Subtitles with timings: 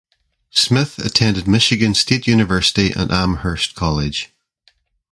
[0.49, 4.33] Smith attended Michigan State University and Amherst College.